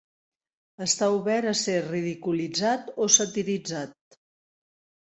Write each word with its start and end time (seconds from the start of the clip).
Està 0.85 1.09
obert 1.17 1.51
a 1.51 1.53
ser 1.61 1.77
ridiculitzat 1.83 2.91
o 3.07 3.09
satiritzat. 3.21 4.21